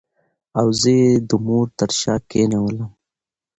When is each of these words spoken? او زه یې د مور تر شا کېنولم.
او 0.59 0.67
زه 0.79 0.89
یې 0.99 1.09
د 1.29 1.31
مور 1.45 1.67
تر 1.79 1.89
شا 1.99 2.15
کېنولم. 2.29 2.91